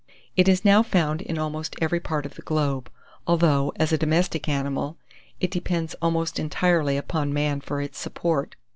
It 0.35 0.47
is 0.47 0.65
now 0.65 0.81
found 0.81 1.21
in 1.21 1.37
almost 1.37 1.75
every 1.79 1.99
part 1.99 2.25
of 2.25 2.33
the 2.33 2.41
globe, 2.41 2.89
although, 3.27 3.71
as 3.75 3.93
a 3.93 3.99
domestic 3.99 4.49
animal, 4.49 4.97
it 5.39 5.51
depends 5.51 5.93
almost 6.01 6.39
entirely 6.39 6.97
upon 6.97 7.31
man 7.31 7.61
for 7.61 7.79
its 7.79 7.99
support. 7.99 8.55